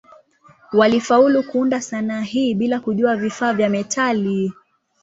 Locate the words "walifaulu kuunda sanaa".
0.73-2.21